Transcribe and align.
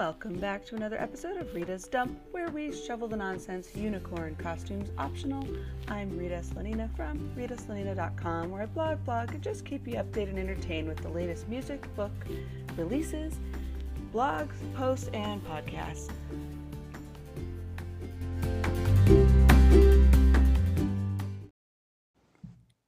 Welcome 0.00 0.38
back 0.38 0.64
to 0.64 0.76
another 0.76 0.98
episode 0.98 1.36
of 1.36 1.54
Rita's 1.54 1.86
Dump, 1.86 2.18
where 2.30 2.48
we 2.48 2.72
shovel 2.72 3.06
the 3.06 3.18
nonsense, 3.18 3.76
unicorn 3.76 4.34
costumes 4.36 4.88
optional. 4.96 5.46
I'm 5.88 6.16
Rita 6.16 6.36
Slanina 6.36 6.88
from 6.96 7.30
ritaslanina.com, 7.36 8.50
where 8.50 8.62
I 8.62 8.64
blog, 8.64 9.04
blog, 9.04 9.34
and 9.34 9.42
just 9.42 9.66
keep 9.66 9.86
you 9.86 9.96
updated 9.96 10.30
and 10.30 10.38
entertained 10.38 10.88
with 10.88 10.96
the 11.02 11.10
latest 11.10 11.50
music, 11.50 11.86
book 11.96 12.12
releases, 12.78 13.34
blogs, 14.14 14.54
posts, 14.74 15.10
and 15.12 15.42
podcasts. 15.44 16.08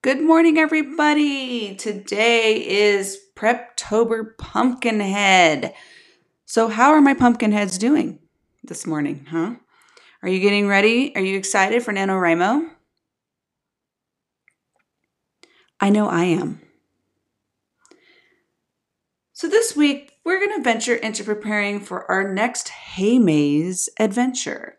Good 0.01 0.23
morning, 0.23 0.57
everybody. 0.57 1.75
Today 1.75 2.67
is 2.67 3.19
Preptober 3.37 4.39
Pumpkinhead. 4.39 5.75
So, 6.53 6.69
how 6.69 6.91
are 6.91 7.01
my 7.01 7.15
pumpkin 7.15 7.51
heads 7.53 7.79
doing 7.79 8.19
this 8.63 8.87
morning, 8.87 9.25
huh? 9.31 9.55
Are 10.23 10.29
you 10.29 10.39
getting 10.39 10.69
ready? 10.69 11.17
Are 11.17 11.23
you 11.23 11.39
excited 11.39 11.83
for 11.83 11.95
NaNoWriMo? 11.95 12.69
I 15.81 15.89
know 15.89 16.11
I 16.11 16.25
am. 16.25 16.61
So, 19.33 19.49
this 19.49 19.75
week 19.75 20.19
we're 20.25 20.45
going 20.45 20.55
to 20.55 20.63
venture 20.63 20.95
into 20.95 21.25
preparing 21.25 21.81
for 21.81 22.05
our 22.11 22.31
next 22.31 22.69
Hay 22.69 23.19
Maze 23.19 23.89
adventure. 23.99 24.77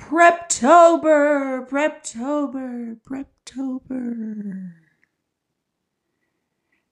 Preptober, 0.00 1.68
Preptober, 1.68 2.96
Preptober. 3.02 4.72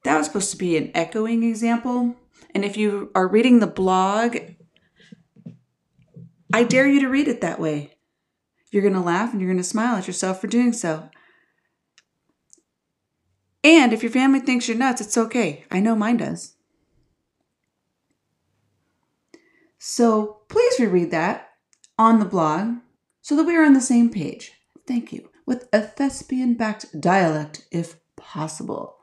That 0.05 0.19
was 0.19 0.27
supposed 0.27 0.51
to 0.51 0.59
be 0.59 0.77
an 0.77 0.91
echoing 0.95 1.43
example, 1.45 2.15
and 2.55 2.65
if 2.65 2.77
you 2.77 3.11
are 3.15 3.29
reading 3.29 3.59
the 3.59 3.67
blog, 3.67 4.37
I 6.53 6.65
dare 6.65 6.89
you 6.89 7.01
to 7.01 7.09
read 7.09 7.29
it 7.29 7.41
that 7.41 7.61
way. 7.61 7.99
You're 8.71 8.83
going 8.83 8.95
to 8.95 9.01
laugh 9.01 9.33
and 9.33 9.41
you're 9.41 9.51
going 9.51 9.63
to 9.63 9.65
smile 9.65 9.97
at 9.97 10.07
yourself 10.07 10.41
for 10.41 10.47
doing 10.47 10.73
so. 10.73 11.09
And 13.65 13.93
if 13.93 14.03
your 14.03 14.13
family 14.13 14.41
thinks 14.41 14.69
you're 14.69 14.77
nuts, 14.77 15.01
it's 15.01 15.19
okay. 15.19 15.65
I 15.71 15.81
know 15.81 15.95
mine 15.95 16.19
does. 16.19 16.55
So 19.79 20.41
please 20.49 20.81
reread 20.81 21.11
that 21.11 21.51
on 21.99 22.19
the 22.19 22.25
blog 22.25 22.77
so 23.21 23.37
that 23.37 23.45
we 23.45 23.57
are 23.57 23.65
on 23.65 23.75
the 23.75 23.81
same 23.81 24.11
page. 24.11 24.53
Thank 24.87 25.13
you. 25.13 25.31
With 25.47 25.69
a 25.73 25.81
thespian 25.81 26.55
backed 26.55 27.01
dialect, 27.01 27.67
if 27.71 27.97
possible. 28.17 28.97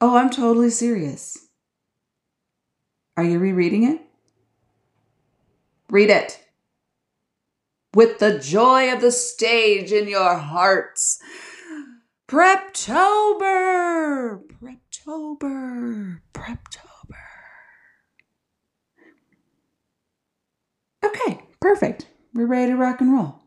Oh, 0.00 0.16
I'm 0.16 0.30
totally 0.30 0.70
serious. 0.70 1.48
Are 3.16 3.24
you 3.24 3.38
rereading 3.38 3.84
it? 3.84 4.00
Read 5.88 6.10
it. 6.10 6.40
With 7.94 8.18
the 8.18 8.40
joy 8.40 8.92
of 8.92 9.00
the 9.00 9.12
stage 9.12 9.92
in 9.92 10.08
your 10.08 10.36
hearts. 10.36 11.20
Preptober! 12.26 14.40
Preptober! 14.60 16.18
Preptober. 16.32 17.14
Okay, 21.04 21.42
perfect. 21.60 22.08
We're 22.32 22.46
ready 22.46 22.72
to 22.72 22.76
rock 22.76 23.00
and 23.00 23.12
roll. 23.12 23.42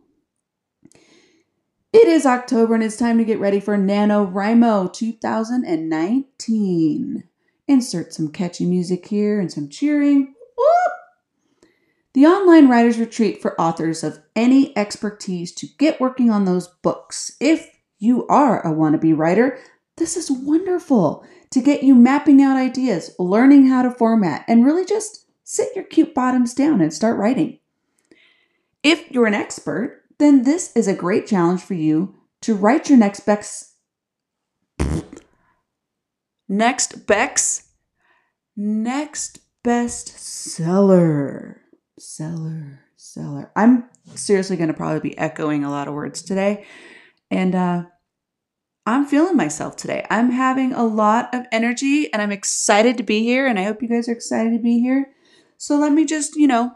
It 1.91 2.07
is 2.07 2.25
October 2.25 2.75
and 2.75 2.83
it's 2.83 2.95
time 2.95 3.17
to 3.17 3.25
get 3.25 3.39
ready 3.39 3.59
for 3.59 3.77
NaNoWriMo 3.77 4.93
2019. 4.93 7.23
Insert 7.67 8.13
some 8.13 8.31
catchy 8.31 8.65
music 8.65 9.07
here 9.07 9.39
and 9.39 9.51
some 9.51 9.67
cheering. 9.67 10.33
Whoop! 10.57 11.69
The 12.13 12.25
online 12.25 12.69
writers 12.69 12.97
retreat 12.97 13.41
for 13.41 13.59
authors 13.59 14.03
of 14.03 14.19
any 14.35 14.75
expertise 14.77 15.53
to 15.55 15.67
get 15.77 15.99
working 15.99 16.29
on 16.29 16.45
those 16.45 16.67
books. 16.81 17.35
If 17.39 17.69
you 17.99 18.25
are 18.27 18.65
a 18.65 18.73
wannabe 18.73 19.17
writer, 19.17 19.59
this 19.97 20.15
is 20.15 20.31
wonderful 20.31 21.25
to 21.51 21.61
get 21.61 21.83
you 21.83 21.95
mapping 21.95 22.41
out 22.41 22.57
ideas, 22.57 23.15
learning 23.19 23.67
how 23.67 23.81
to 23.81 23.91
format, 23.91 24.45
and 24.47 24.65
really 24.65 24.85
just 24.85 25.25
sit 25.43 25.75
your 25.75 25.85
cute 25.85 26.13
bottoms 26.13 26.53
down 26.53 26.81
and 26.81 26.93
start 26.93 27.17
writing. 27.17 27.59
If 28.83 29.11
you're 29.11 29.27
an 29.27 29.33
expert, 29.33 30.03
then 30.17 30.43
this 30.43 30.75
is 30.75 30.87
a 30.87 30.93
great 30.93 31.27
challenge 31.27 31.61
for 31.61 31.73
you 31.73 32.15
to 32.41 32.55
write 32.55 32.89
your 32.89 32.97
next 32.97 33.21
best 33.21 33.73
next 36.47 37.07
Bex 37.07 37.67
next 38.57 39.39
best 39.63 40.17
seller. 40.19 41.61
Seller, 41.99 42.81
seller. 42.95 43.51
I'm 43.55 43.89
seriously 44.15 44.57
going 44.57 44.67
to 44.67 44.73
probably 44.73 44.99
be 44.99 45.17
echoing 45.17 45.63
a 45.63 45.69
lot 45.69 45.87
of 45.87 45.93
words 45.93 46.21
today. 46.21 46.65
And 47.29 47.55
uh 47.55 47.83
I'm 48.85 49.05
feeling 49.05 49.35
myself 49.35 49.75
today. 49.75 50.05
I'm 50.09 50.31
having 50.31 50.71
a 50.71 50.85
lot 50.85 51.35
of 51.35 51.45
energy 51.51 52.11
and 52.13 52.21
I'm 52.21 52.31
excited 52.31 52.95
to 52.97 53.03
be 53.03 53.21
here 53.21 53.45
and 53.45 53.59
I 53.59 53.63
hope 53.63 53.81
you 53.81 53.89
guys 53.89 54.07
are 54.07 54.13
excited 54.13 54.53
to 54.53 54.59
be 54.59 54.79
here. 54.79 55.11
So 55.57 55.75
let 55.75 55.91
me 55.91 56.05
just, 56.05 56.37
you 56.37 56.47
know, 56.47 56.71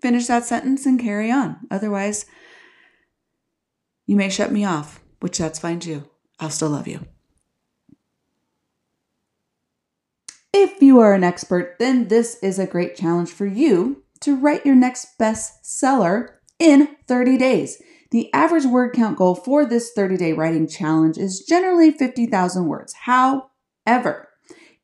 finish 0.00 0.26
that 0.26 0.44
sentence 0.44 0.86
and 0.86 0.98
carry 0.98 1.30
on. 1.30 1.58
Otherwise, 1.70 2.26
you 4.06 4.16
may 4.16 4.28
shut 4.28 4.50
me 4.50 4.64
off, 4.64 5.04
which 5.20 5.38
that's 5.38 5.60
fine 5.60 5.78
too. 5.78 6.02
I'll 6.40 6.50
still 6.50 6.70
love 6.70 6.88
you. 6.88 7.06
If 10.74 10.80
you 10.80 11.00
are 11.00 11.12
an 11.12 11.22
expert, 11.22 11.76
then 11.78 12.08
this 12.08 12.38
is 12.42 12.58
a 12.58 12.66
great 12.66 12.96
challenge 12.96 13.30
for 13.30 13.44
you 13.44 14.02
to 14.20 14.34
write 14.34 14.64
your 14.64 14.74
next 14.74 15.18
bestseller 15.18 16.30
in 16.58 16.96
30 17.06 17.36
days. 17.36 17.80
The 18.10 18.32
average 18.32 18.64
word 18.64 18.94
count 18.94 19.18
goal 19.18 19.34
for 19.34 19.66
this 19.66 19.92
30 19.92 20.16
day 20.16 20.32
writing 20.32 20.66
challenge 20.66 21.18
is 21.18 21.44
generally 21.46 21.90
50,000 21.90 22.66
words. 22.66 22.94
However, 22.94 24.28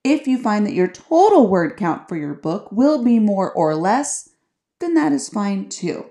if 0.05 0.27
you 0.27 0.39
find 0.39 0.67
that 0.67 0.75
your 0.75 0.89
total 0.89 1.49
word 1.49 1.77
count 1.79 2.07
for 2.07 2.17
your 2.17 2.35
book 2.35 2.71
will 2.71 3.03
be 3.03 3.19
more 3.19 3.51
or 3.51 3.75
less, 3.75 4.29
then 4.81 4.93
that 4.95 5.13
is 5.13 5.31
fine 5.31 5.71
too. 5.71 6.05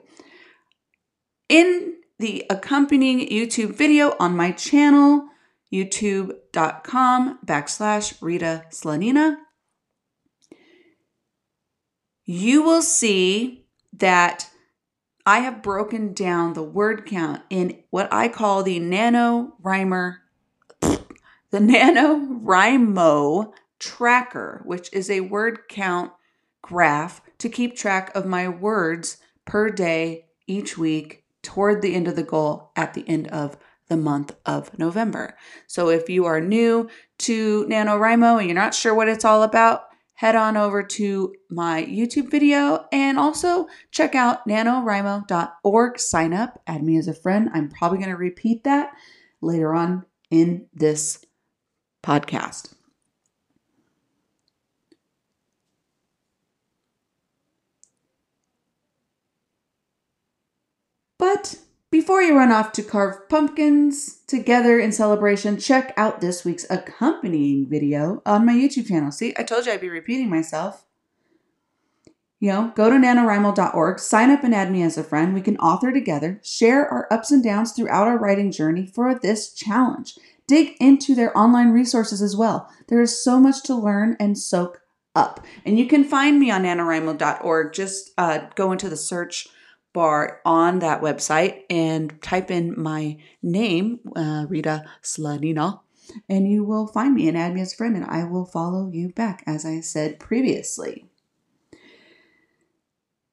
In 1.50 1.98
the 2.18 2.46
accompanying 2.50 3.30
YouTube 3.30 3.76
video 3.76 4.16
on 4.20 4.36
my 4.36 4.52
channel, 4.52 5.28
youtube.com 5.72 7.40
backslash 7.46 8.20
Rita 8.22 8.66
Slanina, 8.72 9.38
you 12.28 12.62
will 12.62 12.82
see 12.84 13.66
that 13.94 14.50
I 15.26 15.40
have 15.40 15.64
broken 15.64 16.14
down 16.14 16.54
the 16.54 16.64
word 16.64 17.06
count 17.06 17.42
in 17.50 17.82
what 17.90 18.12
I 18.14 18.28
call 18.28 18.62
the 18.62 18.80
NaNoWriMer, 18.80 20.18
the 20.82 21.60
nano 21.60 22.18
NaNoWriMo 22.18 23.54
tracker, 23.80 24.62
which 24.66 24.92
is 24.92 25.10
a 25.10 25.22
word 25.22 25.68
count 25.70 26.12
graph 26.62 27.22
to 27.38 27.50
keep 27.50 27.76
track 27.76 28.14
of 28.14 28.26
my 28.26 28.48
words 28.48 29.18
per 29.46 29.70
day 29.70 30.26
each 30.48 30.78
week 30.78 31.24
toward 31.42 31.82
the 31.82 31.96
end 31.96 32.08
of 32.08 32.18
the 32.18 32.24
goal 32.24 32.72
at 32.76 32.94
the 32.94 33.08
end 33.08 33.28
of 33.30 33.58
the 33.88 33.98
month 33.98 34.36
of 34.46 34.78
November. 34.78 35.38
So 35.66 35.90
if 35.90 36.10
you 36.10 36.26
are 36.26 36.42
new 36.42 36.90
to 37.20 37.66
NaNoWriMo 37.66 38.40
and 38.40 38.48
you're 38.48 38.56
not 38.56 38.76
sure 38.76 38.94
what 38.94 39.08
it's 39.08 39.24
all 39.24 39.44
about, 39.44 39.87
head 40.18 40.36
on 40.36 40.58
over 40.58 40.82
to 40.82 41.32
my 41.48 41.84
YouTube 41.86 42.32
video 42.32 42.88
and 42.92 43.20
also 43.20 43.68
check 43.92 44.16
out 44.16 44.48
nanowrimo.org. 44.48 46.00
Sign 46.00 46.34
up, 46.34 46.60
add 46.66 46.82
me 46.82 46.98
as 46.98 47.08
a 47.08 47.14
friend. 47.14 47.52
I'm 47.54 47.70
probably 47.70 48.00
going 48.00 48.10
to 48.10 48.18
repeat 48.18 48.64
that 48.64 48.94
later 49.42 49.76
on 49.76 50.06
in 50.32 50.66
this 50.74 51.24
podcast. 52.04 52.74
But 61.20 61.60
before 61.90 62.22
you 62.22 62.36
run 62.36 62.52
off 62.52 62.72
to 62.74 62.84
carve 62.84 63.30
pumpkins 63.30 64.20
together 64.28 64.80
in 64.80 64.92
celebration, 64.92 65.58
check 65.58 65.94
out 65.96 66.20
this 66.20 66.44
week's 66.44 66.66
accompanying 66.70 67.68
video 67.70 68.22
on 68.26 68.46
my 68.46 68.54
YouTube 68.54 68.88
channel. 68.88 69.12
See, 69.12 69.34
I 69.38 69.44
told 69.44 69.66
you 69.66 69.72
I'd 69.72 69.82
be 69.82 69.90
repeating 69.90 70.30
myself. 70.30 70.86
You 72.40 72.52
know, 72.52 72.74
go 72.76 72.90
to 72.90 72.98
nanowrimo.org, 72.98 74.00
sign 74.00 74.30
up 74.30 74.44
and 74.44 74.54
add 74.54 74.72
me 74.72 74.84
as 74.84 74.98
a 74.98 75.04
friend. 75.04 75.34
We 75.34 75.42
can 75.42 75.58
author 75.58 75.92
together, 75.92 76.40
share 76.44 76.88
our 76.88 77.08
ups 77.12 77.32
and 77.32 77.44
downs 77.44 77.72
throughout 77.72 78.08
our 78.08 78.18
writing 78.18 78.52
journey 78.52 78.86
for 78.86 79.18
this 79.18 79.54
challenge. 79.54 80.20
Dig 80.46 80.76
into 80.80 81.16
their 81.16 81.36
online 81.36 81.72
resources 81.72 82.22
as 82.22 82.36
well. 82.36 82.70
There 82.90 83.02
is 83.02 83.24
so 83.24 83.40
much 83.40 83.64
to 83.64 83.76
learn 83.76 84.16
and 84.20 84.38
soak 84.38 84.82
up. 85.16 85.44
And 85.66 85.80
you 85.80 85.88
can 85.88 86.04
find 86.04 86.40
me 86.40 86.52
on 86.52 86.64
nanowrimo.org. 86.64 87.74
Just 87.74 88.12
uh, 88.18 88.42
go 88.56 88.72
into 88.72 88.88
the 88.88 88.96
search 88.96 89.48
bar 89.98 90.42
on 90.46 90.78
that 90.78 91.02
website 91.02 91.64
and 91.72 92.22
type 92.22 92.52
in 92.52 92.80
my 92.80 93.18
name, 93.42 94.00
uh, 94.16 94.46
Rita 94.48 94.86
Slanina, 95.02 95.80
and 96.30 96.48
you 96.48 96.64
will 96.64 96.86
find 96.86 97.16
me 97.16 97.28
and 97.28 97.36
add 97.36 97.56
me 97.56 97.62
as 97.62 97.74
a 97.74 97.76
friend, 97.76 97.96
and 97.96 98.06
I 98.06 98.24
will 98.24 98.46
follow 98.46 98.92
you 98.94 99.10
back, 99.10 99.44
as 99.48 99.66
I 99.66 99.80
said 99.80 100.20
previously. 100.20 101.06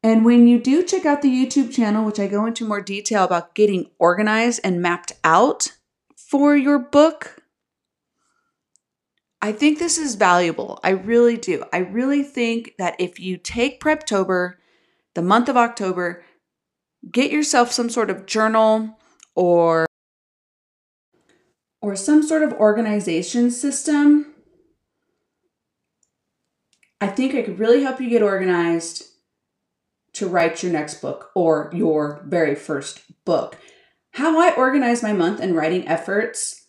And 0.02 0.24
when 0.24 0.48
you 0.48 0.58
do 0.58 0.82
check 0.82 1.04
out 1.04 1.20
the 1.20 1.28
YouTube 1.28 1.70
channel, 1.70 2.06
which 2.06 2.18
I 2.18 2.28
go 2.28 2.46
into 2.46 2.66
more 2.66 2.80
detail 2.80 3.24
about 3.24 3.54
getting 3.54 3.90
organized 3.98 4.60
and 4.64 4.80
mapped 4.80 5.12
out 5.22 5.76
for 6.16 6.56
your 6.56 6.78
book, 6.78 7.42
I 9.42 9.52
think 9.52 9.78
this 9.78 9.98
is 9.98 10.14
valuable. 10.14 10.80
I 10.82 10.90
really 10.90 11.36
do. 11.36 11.64
I 11.74 11.78
really 11.80 12.22
think 12.22 12.72
that 12.78 12.96
if 12.98 13.20
you 13.20 13.36
take 13.36 13.82
Preptober, 13.82 14.54
the 15.12 15.20
month 15.20 15.50
of 15.50 15.58
October, 15.58 16.24
get 17.10 17.30
yourself 17.30 17.72
some 17.72 17.90
sort 17.90 18.10
of 18.10 18.26
journal 18.26 18.98
or 19.34 19.86
or 21.80 21.96
some 21.96 22.22
sort 22.22 22.42
of 22.42 22.52
organization 22.54 23.50
system. 23.50 24.34
I 27.00 27.08
think 27.08 27.34
it 27.34 27.44
could 27.44 27.58
really 27.58 27.82
help 27.82 28.00
you 28.00 28.08
get 28.08 28.22
organized 28.22 29.04
to 30.14 30.26
write 30.26 30.62
your 30.62 30.72
next 30.72 31.02
book 31.02 31.30
or 31.34 31.70
your 31.74 32.24
very 32.26 32.54
first 32.54 33.02
book. 33.26 33.58
How 34.12 34.38
I 34.38 34.54
organize 34.54 35.02
my 35.02 35.12
month 35.12 35.40
and 35.40 35.54
writing 35.54 35.86
efforts, 35.86 36.68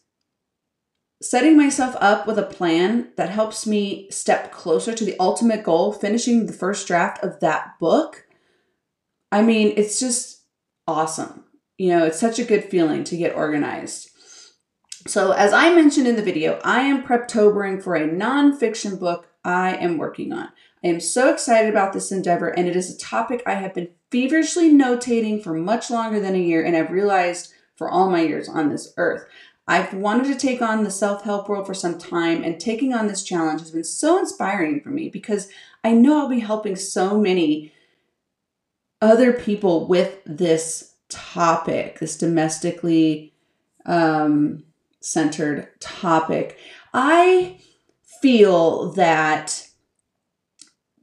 setting 1.21 1.55
myself 1.55 1.95
up 2.01 2.27
with 2.27 2.37
a 2.37 2.43
plan 2.43 3.11
that 3.15 3.29
helps 3.29 3.65
me 3.65 4.09
step 4.09 4.51
closer 4.51 4.93
to 4.93 5.05
the 5.05 5.15
ultimate 5.19 5.63
goal, 5.63 5.93
finishing 5.93 6.45
the 6.45 6.53
first 6.53 6.87
draft 6.87 7.23
of 7.23 7.39
that 7.39 7.79
book. 7.79 8.24
I 9.31 9.41
mean, 9.41 9.73
it's 9.75 9.99
just 9.99 10.41
awesome. 10.87 11.43
You 11.77 11.89
know, 11.89 12.05
it's 12.05 12.19
such 12.19 12.39
a 12.39 12.45
good 12.45 12.63
feeling 12.63 13.03
to 13.05 13.17
get 13.17 13.35
organized. 13.35 14.09
So, 15.07 15.31
as 15.31 15.53
I 15.53 15.73
mentioned 15.73 16.07
in 16.07 16.15
the 16.15 16.23
video, 16.23 16.59
I 16.63 16.81
am 16.81 17.03
preptobering 17.03 17.83
for 17.83 17.95
a 17.95 18.07
nonfiction 18.07 18.99
book 18.99 19.27
I 19.43 19.75
am 19.75 19.97
working 19.97 20.33
on. 20.33 20.49
I 20.83 20.87
am 20.87 20.99
so 20.99 21.31
excited 21.31 21.69
about 21.69 21.93
this 21.93 22.11
endeavor, 22.11 22.49
and 22.49 22.67
it 22.67 22.75
is 22.75 22.93
a 22.93 22.97
topic 22.97 23.43
I 23.45 23.55
have 23.55 23.73
been 23.73 23.89
feverishly 24.09 24.71
notating 24.71 25.43
for 25.43 25.53
much 25.53 25.91
longer 25.91 26.19
than 26.19 26.35
a 26.35 26.39
year, 26.39 26.63
and 26.63 26.75
I've 26.75 26.91
realized 26.91 27.53
for 27.75 27.89
all 27.89 28.09
my 28.09 28.21
years 28.21 28.49
on 28.49 28.69
this 28.69 28.93
earth. 28.97 29.25
I've 29.67 29.93
wanted 29.93 30.27
to 30.27 30.39
take 30.39 30.61
on 30.61 30.83
the 30.83 30.91
self 30.91 31.23
help 31.23 31.49
world 31.49 31.67
for 31.67 31.73
some 31.73 31.97
time, 31.97 32.43
and 32.43 32.59
taking 32.59 32.93
on 32.93 33.07
this 33.07 33.23
challenge 33.23 33.61
has 33.61 33.71
been 33.71 33.83
so 33.83 34.17
inspiring 34.17 34.81
for 34.81 34.89
me 34.89 35.09
because 35.09 35.49
I 35.83 35.91
know 35.91 36.19
I'll 36.19 36.29
be 36.29 36.39
helping 36.39 36.75
so 36.75 37.19
many 37.19 37.73
other 39.01 39.33
people 39.33 39.87
with 39.87 40.19
this 40.25 40.93
topic, 41.09 41.99
this 41.99 42.17
domestically 42.17 43.33
um, 43.85 44.63
centered 44.99 45.69
topic. 45.79 46.57
I 46.93 47.59
feel 48.21 48.91
that 48.93 49.67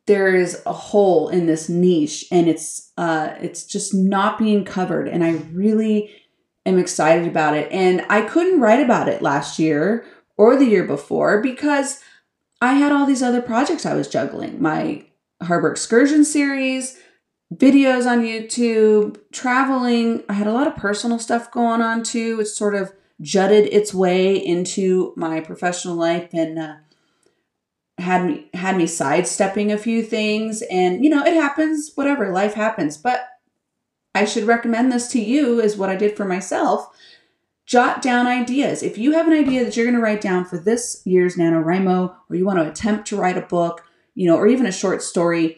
there 0.06 0.35
is 0.35 0.61
a 0.67 0.73
hole 0.73 1.29
in 1.29 1.47
this 1.47 1.69
niche 1.69 2.25
and 2.33 2.49
it's 2.49 2.91
uh 2.97 3.35
it's 3.41 3.65
just 3.65 3.95
not 3.95 4.37
being 4.37 4.65
covered 4.65 5.06
and 5.06 5.23
I 5.23 5.35
really 5.53 6.11
am 6.67 6.79
excited 6.79 7.29
about 7.29 7.56
it 7.56 7.71
and 7.71 8.05
I 8.09 8.23
couldn't 8.23 8.61
write 8.61 8.81
about 8.81 9.09
it 9.09 9.23
last 9.23 9.61
year 9.61 10.05
or 10.37 10.56
the 10.56 10.65
year 10.65 10.85
before 10.85 11.41
because 11.41 12.00
I 12.61 12.75
had 12.75 12.93
all 12.93 13.06
these 13.06 13.23
other 13.23 13.43
projects 13.43 13.87
I 13.87 13.95
was 13.95 14.09
juggling. 14.09 14.62
My 14.62 15.05
Harbor 15.43 15.71
Excursion 15.71 16.25
series, 16.25 16.97
videos 17.56 18.06
on 18.06 18.22
YouTube, 18.22 19.19
traveling. 19.32 20.22
I 20.28 20.34
had 20.34 20.46
a 20.46 20.52
lot 20.52 20.66
of 20.66 20.76
personal 20.76 21.19
stuff 21.19 21.50
going 21.50 21.81
on 21.81 22.02
too. 22.02 22.38
It's 22.40 22.56
sort 22.56 22.75
of 22.75 22.93
jutted 23.20 23.66
its 23.72 23.94
way 23.94 24.37
into 24.37 25.12
my 25.16 25.40
professional 25.40 25.94
life 25.94 26.31
and 26.32 26.58
uh, 26.58 26.75
had 27.99 28.26
me 28.26 28.46
had 28.54 28.76
me 28.76 28.87
sidestepping 28.87 29.70
a 29.70 29.78
few 29.78 30.02
things. 30.02 30.62
And 30.62 31.04
you 31.04 31.10
know 31.10 31.25
it 31.25 31.34
happens. 31.34 31.93
Whatever. 31.94 32.31
Life 32.31 32.54
happens. 32.54 32.96
But 32.96 33.28
i 34.14 34.26
should 34.26 34.44
recommend 34.44 34.93
this 34.93 35.08
to 35.08 35.19
you 35.22 35.58
is 35.58 35.76
what 35.76 35.90
i 35.90 35.96
did 35.96 36.16
for 36.16 36.25
myself. 36.25 36.88
Jot 37.64 38.02
down 38.02 38.26
ideas. 38.26 38.82
If 38.82 38.99
you 38.99 39.12
have 39.12 39.26
an 39.26 39.32
idea 39.32 39.64
that 39.64 39.76
you're 39.76 39.87
going 39.87 39.96
to 39.96 40.02
write 40.02 40.20
down 40.20 40.44
for 40.44 40.58
this 40.58 41.00
year's 41.04 41.37
nanowrimo 41.37 42.14
or 42.28 42.37
you 42.37 42.44
want 42.44 42.58
to 42.58 42.69
attempt 42.69 43.06
to 43.08 43.16
write 43.16 43.38
a 43.38 43.43
book 43.43 43.84
you 44.14 44.26
know 44.26 44.37
or 44.37 44.46
even 44.46 44.66
a 44.66 44.72
short 44.72 45.02
story 45.02 45.56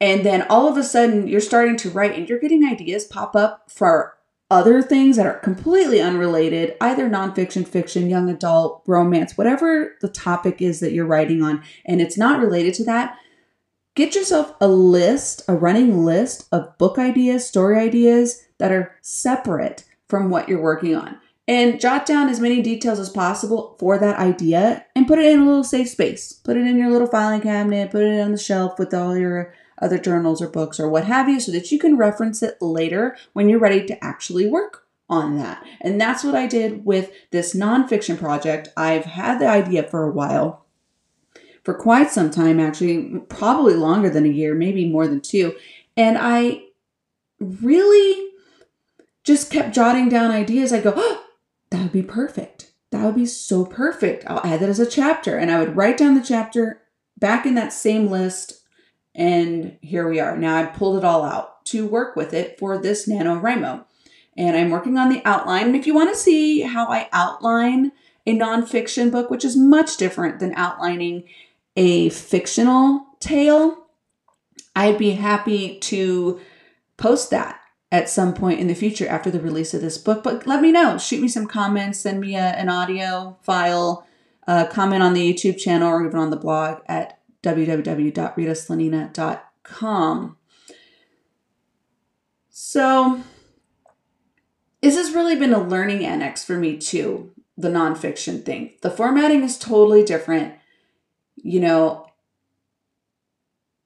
and 0.00 0.24
then 0.24 0.42
all 0.48 0.68
of 0.68 0.76
a 0.76 0.82
sudden 0.82 1.26
you're 1.26 1.40
starting 1.40 1.76
to 1.76 1.90
write 1.90 2.14
and 2.14 2.28
you're 2.28 2.38
getting 2.38 2.64
ideas 2.64 3.04
pop 3.04 3.34
up 3.34 3.70
for 3.70 4.16
other 4.50 4.80
things 4.80 5.16
that 5.16 5.26
are 5.26 5.38
completely 5.40 6.00
unrelated, 6.00 6.76
either 6.80 7.10
nonfiction, 7.10 7.66
fiction, 7.66 8.08
young 8.08 8.30
adult, 8.30 8.82
romance, 8.86 9.36
whatever 9.36 9.96
the 10.00 10.08
topic 10.08 10.62
is 10.62 10.80
that 10.80 10.92
you're 10.92 11.06
writing 11.06 11.42
on, 11.42 11.62
and 11.84 12.00
it's 12.00 12.16
not 12.16 12.40
related 12.40 12.72
to 12.74 12.84
that, 12.84 13.18
get 13.96 14.14
yourself 14.14 14.54
a 14.60 14.68
list, 14.68 15.42
a 15.48 15.54
running 15.54 16.04
list 16.04 16.46
of 16.52 16.78
book 16.78 16.98
ideas, 16.98 17.46
story 17.46 17.76
ideas 17.76 18.44
that 18.58 18.70
are 18.70 18.94
separate 19.02 19.84
from 20.08 20.30
what 20.30 20.48
you're 20.48 20.62
working 20.62 20.94
on. 20.94 21.18
And 21.48 21.80
jot 21.80 22.06
down 22.06 22.28
as 22.28 22.40
many 22.40 22.60
details 22.60 22.98
as 22.98 23.08
possible 23.08 23.76
for 23.78 23.98
that 23.98 24.18
idea 24.18 24.84
and 24.96 25.06
put 25.06 25.20
it 25.20 25.26
in 25.26 25.40
a 25.40 25.44
little 25.44 25.62
safe 25.62 25.88
space. 25.88 26.32
Put 26.32 26.56
it 26.56 26.66
in 26.66 26.76
your 26.76 26.90
little 26.90 27.06
filing 27.06 27.40
cabinet, 27.40 27.92
put 27.92 28.02
it 28.02 28.20
on 28.20 28.32
the 28.32 28.38
shelf 28.38 28.80
with 28.80 28.92
all 28.92 29.16
your 29.16 29.54
other 29.78 29.98
journals 29.98 30.40
or 30.40 30.48
books 30.48 30.80
or 30.80 30.88
what 30.88 31.04
have 31.04 31.28
you 31.28 31.40
so 31.40 31.52
that 31.52 31.70
you 31.70 31.78
can 31.78 31.96
reference 31.96 32.42
it 32.42 32.60
later 32.60 33.16
when 33.32 33.48
you're 33.48 33.58
ready 33.58 33.84
to 33.86 34.04
actually 34.04 34.46
work 34.46 34.86
on 35.08 35.36
that. 35.38 35.64
And 35.80 36.00
that's 36.00 36.24
what 36.24 36.34
I 36.34 36.46
did 36.46 36.84
with 36.84 37.12
this 37.30 37.54
nonfiction 37.54 38.18
project. 38.18 38.68
I've 38.76 39.04
had 39.04 39.38
the 39.38 39.46
idea 39.46 39.84
for 39.84 40.04
a 40.04 40.10
while, 40.10 40.64
for 41.62 41.74
quite 41.74 42.10
some 42.10 42.30
time, 42.30 42.58
actually, 42.58 43.20
probably 43.28 43.74
longer 43.74 44.10
than 44.10 44.24
a 44.24 44.30
year, 44.30 44.54
maybe 44.54 44.88
more 44.88 45.06
than 45.06 45.20
two. 45.20 45.54
And 45.96 46.18
I 46.18 46.64
really 47.38 48.30
just 49.24 49.50
kept 49.50 49.74
jotting 49.74 50.08
down 50.08 50.30
ideas. 50.30 50.72
I 50.72 50.80
go, 50.80 50.92
oh, 50.96 51.24
that 51.70 51.82
would 51.82 51.92
be 51.92 52.02
perfect. 52.02 52.72
That 52.90 53.04
would 53.04 53.16
be 53.16 53.26
so 53.26 53.64
perfect. 53.64 54.24
I'll 54.26 54.44
add 54.44 54.60
that 54.60 54.68
as 54.68 54.80
a 54.80 54.86
chapter. 54.86 55.36
And 55.36 55.50
I 55.50 55.58
would 55.58 55.76
write 55.76 55.98
down 55.98 56.14
the 56.14 56.22
chapter 56.22 56.82
back 57.18 57.44
in 57.46 57.54
that 57.54 57.72
same 57.72 58.08
list 58.08 58.62
and 59.16 59.78
here 59.80 60.08
we 60.08 60.20
are. 60.20 60.36
Now 60.36 60.56
I 60.56 60.66
pulled 60.66 60.98
it 60.98 61.04
all 61.04 61.24
out 61.24 61.64
to 61.66 61.86
work 61.86 62.14
with 62.14 62.34
it 62.34 62.58
for 62.58 62.78
this 62.78 63.08
NaNoWriMo. 63.08 63.84
And 64.36 64.54
I'm 64.54 64.70
working 64.70 64.98
on 64.98 65.08
the 65.08 65.22
outline. 65.24 65.68
And 65.68 65.76
if 65.76 65.86
you 65.86 65.94
want 65.94 66.10
to 66.10 66.20
see 66.20 66.60
how 66.60 66.88
I 66.88 67.08
outline 67.12 67.92
a 68.26 68.36
nonfiction 68.36 69.10
book, 69.10 69.30
which 69.30 69.44
is 69.44 69.56
much 69.56 69.96
different 69.96 70.38
than 70.38 70.54
outlining 70.54 71.24
a 71.74 72.10
fictional 72.10 73.06
tale, 73.18 73.86
I'd 74.76 74.98
be 74.98 75.12
happy 75.12 75.78
to 75.80 76.38
post 76.98 77.30
that 77.30 77.58
at 77.90 78.10
some 78.10 78.34
point 78.34 78.60
in 78.60 78.66
the 78.66 78.74
future 78.74 79.08
after 79.08 79.30
the 79.30 79.40
release 79.40 79.72
of 79.72 79.80
this 79.80 79.96
book. 79.96 80.22
But 80.22 80.46
let 80.46 80.60
me 80.60 80.70
know. 80.70 80.98
Shoot 80.98 81.22
me 81.22 81.28
some 81.28 81.46
comments, 81.46 82.00
send 82.00 82.20
me 82.20 82.36
a, 82.36 82.40
an 82.40 82.68
audio 82.68 83.38
file, 83.40 84.06
uh, 84.46 84.66
comment 84.66 85.02
on 85.02 85.14
the 85.14 85.32
YouTube 85.32 85.56
channel 85.56 85.88
or 85.88 86.04
even 86.04 86.18
on 86.18 86.30
the 86.30 86.36
blog 86.36 86.82
at 86.86 87.15
www.ritaslanina.com. 87.46 90.36
So, 92.50 93.22
this 94.82 94.96
has 94.96 95.14
really 95.14 95.36
been 95.36 95.52
a 95.52 95.62
learning 95.62 96.04
annex 96.04 96.44
for 96.44 96.56
me 96.56 96.76
too, 96.76 97.30
the 97.56 97.68
nonfiction 97.68 98.44
thing. 98.44 98.72
The 98.82 98.90
formatting 98.90 99.42
is 99.42 99.56
totally 99.58 100.02
different, 100.02 100.54
you 101.36 101.60
know, 101.60 102.08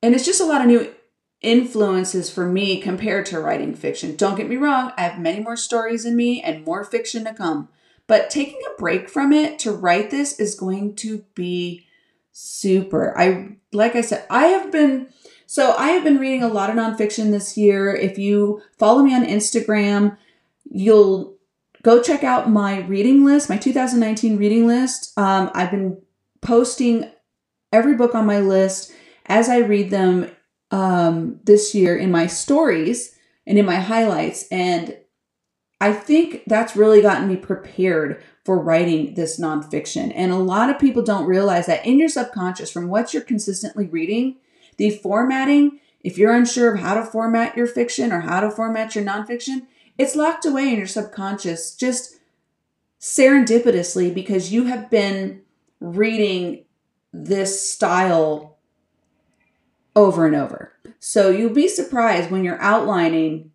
and 0.02 0.14
it's 0.14 0.24
just 0.24 0.40
a 0.40 0.46
lot 0.46 0.62
of 0.62 0.66
new 0.66 0.94
influences 1.42 2.30
for 2.30 2.46
me 2.46 2.80
compared 2.80 3.26
to 3.26 3.40
writing 3.40 3.74
fiction. 3.74 4.16
Don't 4.16 4.36
get 4.36 4.48
me 4.48 4.56
wrong, 4.56 4.92
I 4.96 5.02
have 5.02 5.20
many 5.20 5.40
more 5.40 5.56
stories 5.56 6.06
in 6.06 6.16
me 6.16 6.42
and 6.42 6.64
more 6.64 6.84
fiction 6.84 7.24
to 7.24 7.34
come. 7.34 7.68
But 8.06 8.30
taking 8.30 8.60
a 8.66 8.78
break 8.78 9.08
from 9.08 9.32
it 9.32 9.58
to 9.60 9.72
write 9.72 10.10
this 10.10 10.38
is 10.40 10.54
going 10.54 10.96
to 10.96 11.24
be 11.34 11.86
super. 12.32 13.16
I 13.18 13.56
like 13.72 13.96
I 13.96 14.00
said, 14.00 14.26
I 14.30 14.46
have 14.46 14.72
been 14.72 15.08
so 15.46 15.74
I 15.76 15.88
have 15.90 16.04
been 16.04 16.18
reading 16.18 16.42
a 16.42 16.48
lot 16.48 16.70
of 16.70 16.76
nonfiction 16.76 17.30
this 17.30 17.56
year. 17.56 17.94
If 17.94 18.18
you 18.18 18.62
follow 18.78 19.02
me 19.02 19.14
on 19.14 19.24
Instagram, 19.24 20.16
you'll 20.70 21.36
go 21.82 22.02
check 22.02 22.22
out 22.22 22.50
my 22.50 22.80
reading 22.80 23.24
list, 23.24 23.48
my 23.48 23.56
2019 23.56 24.36
reading 24.36 24.66
list. 24.66 25.12
Um, 25.18 25.50
I've 25.54 25.70
been 25.70 26.00
posting 26.40 27.10
every 27.72 27.96
book 27.96 28.14
on 28.14 28.26
my 28.26 28.40
list 28.40 28.92
as 29.26 29.48
I 29.48 29.58
read 29.58 29.90
them 29.90 30.30
um, 30.70 31.40
this 31.44 31.74
year 31.74 31.96
in 31.96 32.10
my 32.10 32.26
stories 32.26 33.16
and 33.46 33.58
in 33.58 33.66
my 33.66 33.76
highlights. 33.76 34.46
And 34.50 34.96
I 35.80 35.92
think 35.92 36.42
that's 36.46 36.76
really 36.76 37.00
gotten 37.00 37.28
me 37.28 37.36
prepared 37.36 38.22
for 38.44 38.58
writing 38.58 39.14
this 39.14 39.40
nonfiction. 39.40 40.12
And 40.14 40.30
a 40.30 40.36
lot 40.36 40.68
of 40.68 40.78
people 40.78 41.02
don't 41.02 41.26
realize 41.26 41.66
that 41.66 41.86
in 41.86 41.98
your 41.98 42.08
subconscious, 42.08 42.70
from 42.70 42.88
what 42.88 43.14
you're 43.14 43.22
consistently 43.22 43.86
reading, 43.86 44.36
the 44.76 44.90
formatting, 44.90 45.80
if 46.02 46.18
you're 46.18 46.34
unsure 46.34 46.74
of 46.74 46.80
how 46.80 46.94
to 46.94 47.04
format 47.04 47.56
your 47.56 47.66
fiction 47.66 48.12
or 48.12 48.20
how 48.20 48.40
to 48.40 48.50
format 48.50 48.94
your 48.94 49.04
nonfiction, 49.04 49.66
it's 49.96 50.16
locked 50.16 50.44
away 50.44 50.68
in 50.68 50.78
your 50.78 50.86
subconscious 50.86 51.74
just 51.74 52.16
serendipitously 53.00 54.14
because 54.14 54.52
you 54.52 54.64
have 54.64 54.90
been 54.90 55.42
reading 55.80 56.64
this 57.12 57.70
style 57.70 58.58
over 59.96 60.26
and 60.26 60.36
over. 60.36 60.72
So 60.98 61.30
you'll 61.30 61.54
be 61.54 61.68
surprised 61.68 62.30
when 62.30 62.44
you're 62.44 62.60
outlining 62.60 63.49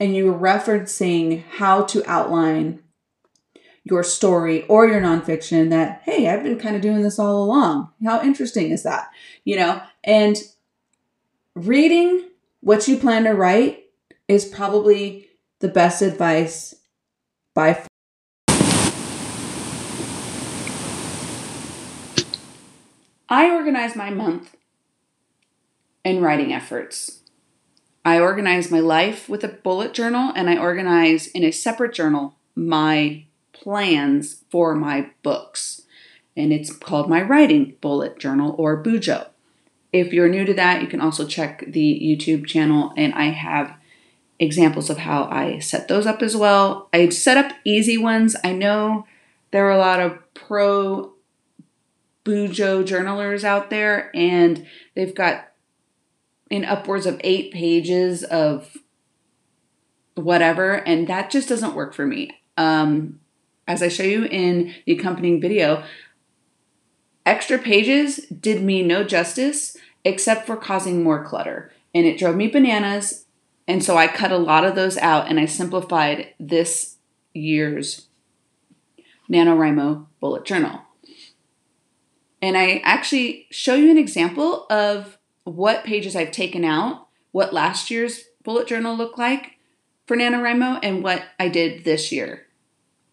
and 0.00 0.16
you're 0.16 0.34
referencing 0.36 1.44
how 1.44 1.84
to 1.84 2.02
outline 2.10 2.82
your 3.84 4.02
story 4.02 4.64
or 4.66 4.86
your 4.86 5.00
nonfiction 5.00 5.68
that, 5.70 6.00
hey, 6.04 6.28
I've 6.28 6.42
been 6.42 6.58
kind 6.58 6.74
of 6.74 6.82
doing 6.82 7.02
this 7.02 7.18
all 7.18 7.44
along. 7.44 7.90
How 8.04 8.22
interesting 8.22 8.70
is 8.70 8.82
that? 8.82 9.10
You 9.44 9.56
know, 9.56 9.82
and 10.02 10.36
reading 11.54 12.28
what 12.60 12.88
you 12.88 12.96
plan 12.96 13.24
to 13.24 13.32
write 13.32 13.84
is 14.26 14.46
probably 14.46 15.28
the 15.60 15.68
best 15.68 16.00
advice 16.00 16.74
by 17.54 17.74
far. 17.74 17.86
I 23.28 23.50
organize 23.50 23.94
my 23.94 24.10
month 24.10 24.56
and 26.04 26.22
writing 26.22 26.52
efforts. 26.52 27.19
I 28.04 28.18
organize 28.18 28.70
my 28.70 28.80
life 28.80 29.28
with 29.28 29.44
a 29.44 29.48
bullet 29.48 29.92
journal 29.92 30.32
and 30.34 30.48
I 30.48 30.56
organize 30.56 31.26
in 31.28 31.44
a 31.44 31.50
separate 31.50 31.92
journal 31.92 32.36
my 32.54 33.24
plans 33.52 34.42
for 34.50 34.74
my 34.74 35.10
books. 35.22 35.82
And 36.36 36.52
it's 36.52 36.72
called 36.72 37.10
my 37.10 37.20
writing 37.20 37.76
bullet 37.80 38.18
journal 38.18 38.54
or 38.58 38.82
Bujo. 38.82 39.28
If 39.92 40.12
you're 40.12 40.28
new 40.28 40.44
to 40.44 40.54
that, 40.54 40.80
you 40.80 40.88
can 40.88 41.00
also 41.00 41.26
check 41.26 41.64
the 41.66 42.00
YouTube 42.02 42.46
channel 42.46 42.92
and 42.96 43.12
I 43.14 43.26
have 43.26 43.74
examples 44.38 44.88
of 44.88 44.98
how 44.98 45.24
I 45.24 45.58
set 45.58 45.88
those 45.88 46.06
up 46.06 46.22
as 46.22 46.36
well. 46.36 46.88
I 46.92 47.10
set 47.10 47.36
up 47.36 47.52
easy 47.64 47.98
ones. 47.98 48.34
I 48.42 48.52
know 48.52 49.06
there 49.50 49.66
are 49.66 49.72
a 49.72 49.78
lot 49.78 50.00
of 50.00 50.18
pro 50.32 51.12
Bujo 52.24 52.84
journalers 52.84 53.44
out 53.44 53.70
there 53.70 54.10
and 54.14 54.66
they've 54.94 55.14
got 55.14 55.49
in 56.50 56.64
upwards 56.64 57.06
of 57.06 57.20
eight 57.22 57.52
pages 57.52 58.24
of 58.24 58.76
whatever, 60.14 60.74
and 60.74 61.06
that 61.08 61.30
just 61.30 61.48
doesn't 61.48 61.74
work 61.74 61.94
for 61.94 62.06
me. 62.06 62.30
Um, 62.56 63.20
as 63.66 63.82
I 63.82 63.88
show 63.88 64.02
you 64.02 64.24
in 64.24 64.74
the 64.84 64.92
accompanying 64.92 65.40
video, 65.40 65.84
extra 67.24 67.56
pages 67.56 68.16
did 68.26 68.62
me 68.62 68.82
no 68.82 69.04
justice 69.04 69.76
except 70.04 70.46
for 70.46 70.56
causing 70.56 71.02
more 71.02 71.24
clutter, 71.24 71.72
and 71.94 72.04
it 72.04 72.18
drove 72.18 72.36
me 72.36 72.48
bananas. 72.48 73.26
And 73.68 73.84
so 73.84 73.96
I 73.96 74.08
cut 74.08 74.32
a 74.32 74.38
lot 74.38 74.64
of 74.64 74.74
those 74.74 74.98
out 74.98 75.28
and 75.28 75.38
I 75.38 75.44
simplified 75.44 76.34
this 76.40 76.96
year's 77.32 78.08
NaNoWriMo 79.30 80.06
bullet 80.18 80.44
journal. 80.44 80.80
And 82.42 82.56
I 82.56 82.80
actually 82.84 83.46
show 83.50 83.74
you 83.74 83.90
an 83.90 83.98
example 83.98 84.66
of 84.70 85.18
what 85.56 85.84
pages 85.84 86.14
I've 86.14 86.32
taken 86.32 86.64
out, 86.64 87.08
what 87.32 87.52
last 87.52 87.90
year's 87.90 88.24
bullet 88.42 88.66
journal 88.66 88.96
looked 88.96 89.18
like 89.18 89.56
for 90.06 90.16
NaNoWriMo, 90.16 90.80
and 90.82 91.02
what 91.02 91.22
I 91.38 91.48
did 91.48 91.84
this 91.84 92.10
year 92.10 92.46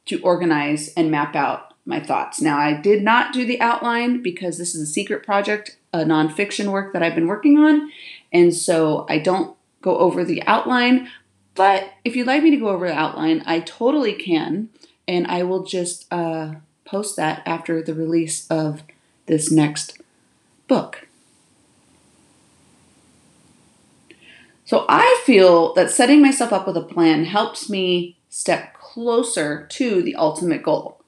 to 0.05 0.21
organize 0.21 0.93
and 0.93 1.11
map 1.11 1.35
out 1.35 1.73
my 1.85 1.99
thoughts. 1.99 2.41
Now, 2.41 2.57
I 2.57 2.73
did 2.73 3.03
not 3.03 3.33
do 3.33 3.45
the 3.45 3.61
outline 3.61 4.21
because 4.21 4.57
this 4.57 4.75
is 4.75 4.81
a 4.81 4.91
secret 4.91 5.23
project, 5.23 5.77
a 5.93 5.99
nonfiction 5.99 6.71
work 6.71 6.93
that 6.93 7.03
I've 7.03 7.15
been 7.15 7.27
working 7.27 7.57
on, 7.57 7.91
and 8.31 8.53
so 8.53 9.05
I 9.09 9.19
don't 9.19 9.55
go 9.81 9.97
over 9.97 10.25
the 10.25 10.43
outline. 10.43 11.09
But 11.55 11.91
if 12.03 12.15
you'd 12.15 12.27
like 12.27 12.43
me 12.43 12.51
to 12.51 12.57
go 12.57 12.69
over 12.69 12.87
the 12.87 12.93
outline, 12.93 13.41
I 13.45 13.61
totally 13.61 14.13
can, 14.13 14.69
and 15.07 15.27
I 15.27 15.43
will 15.43 15.63
just 15.63 16.11
uh, 16.11 16.55
post 16.85 17.15
that 17.15 17.41
after 17.45 17.81
the 17.81 17.93
release 17.93 18.47
of 18.47 18.83
this 19.25 19.51
next 19.51 20.01
book. 20.67 21.06
So 24.67 24.85
I 24.89 25.21
feel 25.25 25.73
that 25.75 25.91
setting 25.91 26.21
myself 26.21 26.51
up 26.51 26.67
with 26.67 26.75
a 26.75 26.81
plan 26.81 27.23
helps 27.23 27.69
me 27.69 28.17
step 28.27 28.73
closer 28.73 29.65
to 29.67 30.01
the 30.01 30.13
ultimate 30.15 30.61
goal. 30.61 31.01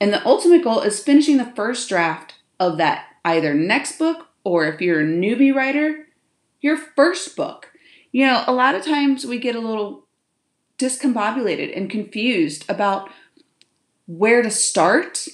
And 0.00 0.12
the 0.12 0.24
ultimate 0.24 0.62
goal 0.62 0.82
is 0.82 1.02
finishing 1.02 1.36
the 1.36 1.52
first 1.56 1.88
draft 1.88 2.34
of 2.60 2.78
that 2.78 3.06
either 3.24 3.54
next 3.54 3.98
book 3.98 4.28
or 4.44 4.66
if 4.66 4.80
you're 4.80 5.00
a 5.00 5.04
newbie 5.04 5.52
writer, 5.52 6.06
your 6.60 6.76
first 6.76 7.34
book. 7.34 7.72
You 8.12 8.24
know, 8.24 8.44
a 8.46 8.52
lot 8.52 8.76
of 8.76 8.84
times 8.84 9.26
we 9.26 9.40
get 9.40 9.56
a 9.56 9.60
little 9.60 10.06
discombobulated 10.78 11.76
and 11.76 11.90
confused 11.90 12.66
about 12.68 13.10
where 14.06 14.42
to 14.42 14.50
start 14.50 15.26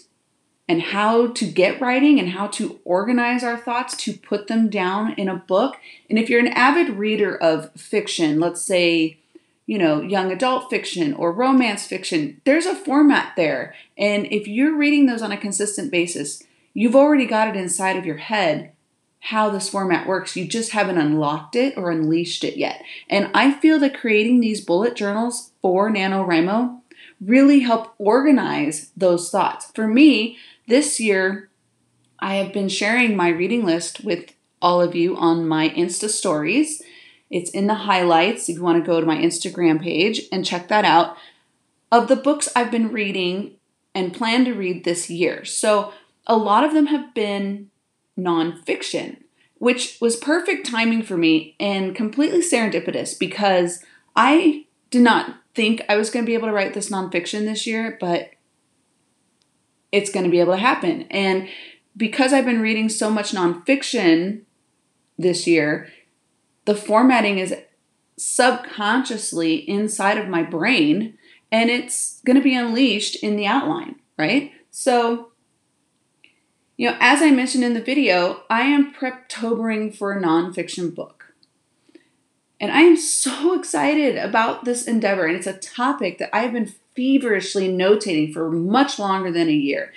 and 0.69 0.81
how 0.81 1.29
to 1.29 1.47
get 1.47 1.81
writing 1.81 2.19
and 2.19 2.31
how 2.31 2.47
to 2.47 2.81
organize 2.85 3.43
our 3.43 3.57
thoughts 3.57 3.97
to 3.97 4.15
put 4.15 4.47
them 4.47 4.69
down 4.69 5.13
in 5.15 5.29
a 5.29 5.37
book. 5.37 5.77
And 6.09 6.19
if 6.19 6.31
you're 6.31 6.41
an 6.41 6.49
avid 6.49 6.91
reader 6.91 7.37
of 7.37 7.73
fiction, 7.73 8.39
let's 8.39 8.63
say, 8.63 9.19
you 9.67 9.79
know, 9.79 10.01
young 10.01 10.31
adult 10.31 10.71
fiction 10.71 11.13
or 11.15 11.33
romance 11.33 11.87
fiction, 11.87 12.41
there's 12.45 12.67
a 12.67 12.77
format 12.77 13.35
there. 13.37 13.75
And 13.99 14.27
if 14.33 14.47
you're 14.47 14.77
reading 14.77 15.07
those 15.07 15.23
on 15.23 15.33
a 15.33 15.37
consistent 15.37 15.91
basis, 15.91 16.43
you've 16.75 16.97
already 16.97 17.27
got 17.27 17.49
it 17.49 17.57
inside 17.57 17.97
of 17.97 18.07
your 18.07 18.19
head 18.19 18.73
how 19.27 19.51
this 19.51 19.69
format 19.69 20.07
works. 20.07 20.37
You 20.37 20.47
just 20.47 20.73
haven't 20.73 20.99
unlocked 20.99 21.55
it 21.55 21.77
or 21.77 21.91
unleashed 21.93 22.43
it 22.43 22.57
yet. 22.57 22.83
And 23.09 23.31
I 23.35 23.53
feel 23.53 23.79
that 23.79 23.99
creating 23.99 24.41
these 24.41 24.61
bullet 24.61 24.97
journals 24.97 25.53
for 25.63 25.89
NaNoWriMo 25.89 26.81
really 27.21 27.61
help 27.61 27.95
organize 27.99 28.91
those 28.97 29.31
thoughts. 29.31 29.71
For 29.75 29.87
me, 29.87 30.37
this 30.73 30.99
year, 30.99 31.51
I 32.19 32.37
have 32.37 32.55
been 32.55 32.71
sharing 32.71 33.15
my 33.15 33.29
reading 33.29 33.63
list 33.63 34.03
with 34.03 34.33
all 34.63 34.81
of 34.81 34.95
you 34.95 35.15
on 35.19 35.47
my 35.47 35.69
Insta 35.69 36.09
stories. 36.09 36.81
It's 37.29 37.51
in 37.51 37.67
the 37.67 37.75
highlights 37.75 38.49
if 38.49 38.57
you 38.57 38.63
want 38.63 38.83
to 38.83 38.87
go 38.87 38.99
to 38.99 39.07
my 39.07 39.19
Instagram 39.19 39.83
page 39.83 40.23
and 40.33 40.47
check 40.47 40.69
that 40.69 40.87
out 40.87 41.19
of 41.91 42.09
the 42.09 42.17
books 42.17 42.49
I've 42.57 42.71
been 42.71 42.91
reading 42.91 43.57
and 43.95 44.15
plan 44.15 44.47
to 44.47 44.55
read 44.55 44.85
this 44.85 45.11
year. 45.11 45.45
So, 45.45 45.93
a 46.27 46.39
lot 46.39 46.65
of 46.65 46.73
them 46.73 46.87
have 46.87 47.13
been 47.13 47.71
nonfiction, 48.19 49.19
which 49.59 49.99
was 50.01 50.17
perfect 50.17 50.67
timing 50.67 51.03
for 51.03 51.19
me 51.19 51.55
and 51.61 51.95
completely 51.95 52.41
serendipitous 52.41 53.19
because 53.19 53.85
I 54.17 54.65
did 54.91 55.03
not 55.03 55.37
think 55.55 55.83
I 55.87 55.99
was 55.99 56.09
going 56.09 56.25
to 56.25 56.31
be 56.31 56.35
able 56.35 56.49
to 56.49 56.55
write 56.55 56.73
this 56.73 56.89
nonfiction 56.89 57.41
this 57.41 57.67
year, 57.67 57.99
but 58.01 58.31
it's 59.93 60.11
going 60.11 60.25
to 60.25 60.31
be 60.31 60.41
able 60.41 60.55
to 60.55 60.59
happen. 60.59 61.03
And 61.11 61.49
because 61.97 62.33
I've 62.33 62.47
been 62.47 62.63
reading 62.63 62.89
so 62.89 63.11
much 63.11 63.33
nonfiction 63.33 64.43
this 65.19 65.47
year, 65.47 65.89
the 66.65 66.75
formatting 66.75 67.39
is 67.39 67.55
subconsciously 68.17 69.57
inside 69.69 70.19
of 70.19 70.29
my 70.29 70.43
brain 70.43 71.19
and 71.51 71.69
it's 71.69 72.21
going 72.25 72.37
to 72.37 72.43
be 72.43 72.55
unleashed 72.55 73.17
in 73.17 73.37
the 73.37 73.47
outline, 73.47 73.97
right? 74.19 74.53
So, 74.71 75.33
you 76.79 76.89
know, 76.89 76.97
as 76.99 77.21
I 77.21 77.31
mentioned 77.31 77.63
in 77.63 77.75
the 77.75 77.83
video, 77.83 78.43
I 78.49 78.63
am 78.63 78.95
preptobering 78.95 79.95
for 79.95 80.13
a 80.13 80.21
nonfiction 80.21 80.95
book. 80.95 81.22
And 82.63 82.71
I 82.71 82.83
am 82.83 82.97
so 82.97 83.53
excited 83.59 84.17
about 84.17 84.65
this 84.65 84.87
endeavor. 84.87 85.27
And 85.27 85.37
it's 85.37 85.49
a 85.49 85.59
topic 85.59 86.19
that 86.19 86.35
I've 86.35 86.53
been 86.53 86.73
feverishly 86.95 87.69
notating 87.69 88.33
for 88.33 88.51
much 88.51 88.99
longer 88.99 89.33
than 89.33 89.49
a 89.49 89.53
year. 89.53 89.93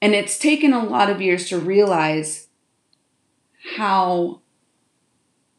And 0.00 0.14
it's 0.14 0.38
taken 0.38 0.72
a 0.72 0.84
lot 0.84 1.10
of 1.10 1.20
years 1.20 1.48
to 1.48 1.58
realize 1.58 2.48
how 3.76 4.40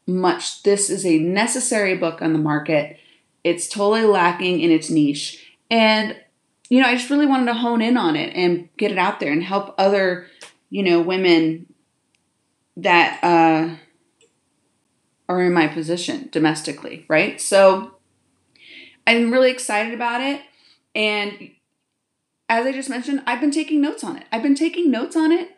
much 0.06 0.62
this 0.62 0.90
is 0.90 1.06
a 1.06 1.18
necessary 1.18 1.96
book 1.96 2.20
on 2.20 2.32
the 2.32 2.38
market. 2.38 2.98
It's 3.42 3.68
totally 3.68 4.04
lacking 4.04 4.60
in 4.60 4.70
its 4.70 4.90
niche. 4.90 5.54
And, 5.70 6.16
you 6.68 6.80
know, 6.80 6.88
I 6.88 6.94
just 6.94 7.10
really 7.10 7.26
wanted 7.26 7.46
to 7.46 7.54
hone 7.54 7.80
in 7.80 7.96
on 7.96 8.16
it 8.16 8.34
and 8.34 8.68
get 8.76 8.92
it 8.92 8.98
out 8.98 9.18
there 9.18 9.32
and 9.32 9.42
help 9.42 9.74
other, 9.78 10.26
you 10.68 10.82
know, 10.82 11.00
women 11.00 11.66
that 12.76 13.18
uh, 13.22 13.76
are 15.34 15.46
in 15.46 15.52
my 15.52 15.68
position 15.68 16.28
domestically, 16.32 17.04
right? 17.08 17.40
So, 17.40 17.94
I'm 19.06 19.32
really 19.32 19.50
excited 19.50 19.94
about 19.94 20.20
it. 20.20 20.40
And 20.94 21.50
as 22.48 22.66
I 22.66 22.72
just 22.72 22.90
mentioned, 22.90 23.22
I've 23.26 23.40
been 23.40 23.50
taking 23.50 23.80
notes 23.80 24.04
on 24.04 24.16
it. 24.16 24.24
I've 24.32 24.42
been 24.42 24.54
taking 24.54 24.90
notes 24.90 25.16
on 25.16 25.32
it 25.32 25.50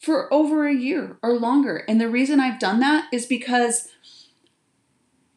for 0.00 0.32
over 0.32 0.66
a 0.66 0.74
year 0.74 1.16
or 1.22 1.38
longer. 1.38 1.84
And 1.88 2.00
the 2.00 2.08
reason 2.08 2.40
I've 2.40 2.58
done 2.58 2.80
that 2.80 3.08
is 3.12 3.26
because 3.26 3.88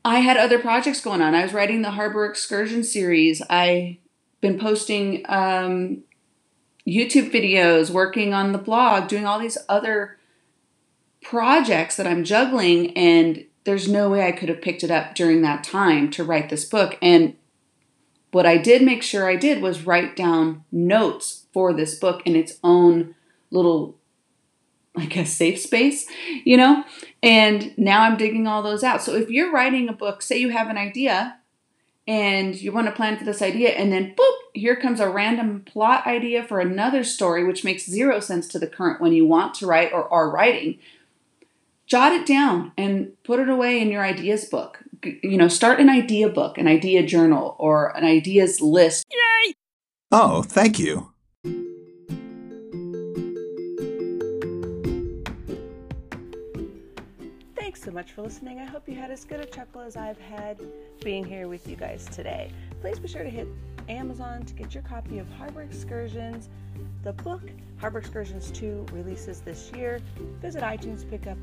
I 0.04 0.20
had 0.20 0.38
other 0.38 0.60
projects 0.60 1.02
going 1.02 1.22
on. 1.22 1.34
I 1.34 1.44
was 1.44 1.54
writing 1.54 1.82
the 1.82 1.92
Harbor 1.92 2.26
Excursion 2.26 2.84
series. 2.84 3.42
I've 3.50 3.98
been 4.42 4.60
posting 4.60 5.24
um, 5.28 6.04
YouTube 6.88 7.32
videos, 7.32 7.90
working 7.90 8.34
on 8.34 8.52
the 8.52 8.58
blog, 8.58 9.08
doing 9.08 9.26
all 9.26 9.40
these 9.40 9.58
other 9.70 10.18
projects 11.22 11.96
that 11.96 12.06
I'm 12.06 12.24
juggling. 12.24 12.96
And 12.98 13.46
there's 13.66 13.88
no 13.88 14.10
way 14.10 14.26
I 14.26 14.32
could 14.32 14.50
have 14.50 14.62
picked 14.62 14.84
it 14.84 14.92
up 14.92 15.16
during 15.16 15.42
that 15.42 15.64
time 15.64 16.10
to 16.12 16.24
write 16.24 16.50
this 16.50 16.66
book. 16.66 16.98
And 17.02 17.36
what 18.32 18.46
I 18.46 18.58
did 18.58 18.82
make 18.82 19.04
sure 19.04 19.30
I 19.30 19.36
did 19.36 19.62
was 19.62 19.86
write 19.86 20.16
down 20.16 20.64
notes 20.72 21.46
for 21.52 21.74
this 21.74 21.96
book 21.96 22.22
in 22.26 22.36
its 22.36 22.60
own 22.64 23.16
little 23.52 23.98
like 24.96 25.18
a 25.18 25.26
safe 25.26 25.60
space, 25.60 26.08
you 26.46 26.56
know? 26.56 26.86
And 27.22 27.78
now 27.78 28.04
I'm 28.04 28.18
digging 28.18 28.48
all 28.48 28.64
those 28.64 28.84
out. 28.84 29.02
So 29.02 29.14
if 29.16 29.30
you're 29.30 29.52
writing 29.52 29.90
a 29.90 29.94
book, 29.94 30.22
say 30.22 30.38
you 30.38 30.50
have 30.50 30.70
an 30.70 30.78
idea 30.78 31.38
and 32.08 32.56
you 32.56 32.72
want 32.72 32.88
to 32.88 32.94
plan 32.94 33.18
for 33.18 33.26
this 33.26 33.42
idea, 33.42 33.70
and 33.70 33.92
then 33.92 34.14
boop, 34.16 34.36
here 34.54 34.76
comes 34.76 35.00
a 35.00 35.10
random 35.10 35.64
plot 35.66 36.06
idea 36.06 36.44
for 36.44 36.60
another 36.60 37.04
story, 37.04 37.44
which 37.44 37.64
makes 37.64 37.86
zero 37.90 38.20
sense 38.20 38.48
to 38.50 38.60
the 38.60 38.68
current 38.68 39.02
one 39.02 39.12
you 39.12 39.26
want 39.26 39.56
to 39.56 39.66
write 39.66 39.92
or 39.92 40.08
are 40.14 40.30
writing. 40.30 40.78
Jot 41.88 42.14
it 42.14 42.26
down 42.26 42.72
and 42.78 43.12
put 43.24 43.40
it 43.40 43.48
away 43.48 43.80
in 43.80 43.92
your 43.92 44.04
ideas 44.04 44.46
book. 44.46 44.80
You 45.04 45.38
know, 45.38 45.48
start 45.48 45.80
an 45.80 45.88
idea 45.88 46.30
book, 46.30 46.58
an 46.58 46.68
idea 46.68 47.06
journal, 47.06 47.56
or 47.60 47.96
an 47.96 48.04
ideas 48.04 48.60
list. 48.60 49.06
Yay! 49.12 49.54
Oh, 50.12 50.42
thank 50.42 50.80
you. 50.80 51.12
Thanks 57.56 57.84
so 57.84 57.92
much 57.92 58.14
for 58.14 58.24
listening. 58.24 58.60
I 58.60 58.66
hope 58.66 58.90
you 58.90 58.96
had 58.96 59.12
as 59.12 59.24
good 59.24 59.40
a 59.40 59.46
chuckle 59.46 59.82
as 59.82 59.96
I've 59.96 60.20
had 60.20 60.60
being 61.04 61.24
here 61.24 61.48
with 61.48 61.68
you 61.68 61.76
guys 61.76 62.06
today. 62.12 62.52
Please 62.82 62.98
be 62.98 63.08
sure 63.08 63.22
to 63.22 63.30
hit 63.30 63.48
Amazon 63.90 64.44
to 64.46 64.54
get 64.56 64.74
your 64.74 64.82
copy 64.82 65.20
of 65.20 65.30
Harbor 65.34 65.62
Excursions. 65.62 66.50
The 67.04 67.14
book, 67.14 67.44
Harbor 67.78 68.00
Excursions 68.00 68.50
2, 68.50 68.88
releases 68.92 69.42
this 69.42 69.72
year. 69.76 70.02
Visit 70.42 70.64
iTunes 70.64 71.02
to 71.02 71.06
pick 71.06 71.28
up 71.28 71.38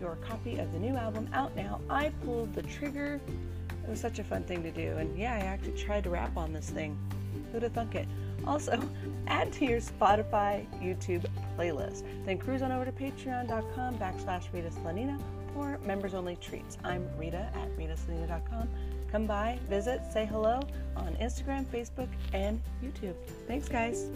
your 0.00 0.16
copy 0.16 0.58
of 0.58 0.72
the 0.72 0.78
new 0.78 0.96
album 0.96 1.28
out 1.32 1.54
now. 1.56 1.80
I 1.88 2.10
pulled 2.24 2.54
the 2.54 2.62
trigger. 2.62 3.20
It 3.84 3.90
was 3.90 4.00
such 4.00 4.18
a 4.18 4.24
fun 4.24 4.42
thing 4.44 4.62
to 4.62 4.70
do. 4.70 4.96
And 4.96 5.16
yeah, 5.18 5.34
I 5.34 5.38
actually 5.38 5.72
tried 5.72 6.04
to 6.04 6.10
rap 6.10 6.36
on 6.36 6.52
this 6.52 6.70
thing. 6.70 6.98
Who'd 7.52 7.62
have 7.62 7.72
thunk 7.72 7.94
it? 7.94 8.08
Also, 8.46 8.80
add 9.26 9.52
to 9.54 9.64
your 9.64 9.80
Spotify, 9.80 10.66
YouTube 10.80 11.24
playlist. 11.58 12.02
Then 12.24 12.38
cruise 12.38 12.62
on 12.62 12.72
over 12.72 12.84
to 12.84 12.92
patreon.com 12.92 13.98
backslash 13.98 14.52
Rita 14.52 14.70
Slanina 14.70 15.20
for 15.54 15.78
members 15.84 16.14
only 16.14 16.36
treats. 16.36 16.76
I'm 16.84 17.08
Rita 17.16 17.50
at 17.54 17.76
ritaslanina.com. 17.76 18.68
Come 19.10 19.26
by, 19.26 19.58
visit, 19.70 20.02
say 20.12 20.26
hello 20.26 20.60
on 20.96 21.14
Instagram, 21.16 21.64
Facebook, 21.66 22.08
and 22.32 22.60
YouTube. 22.82 23.14
Thanks, 23.46 23.68
guys. 23.68 24.10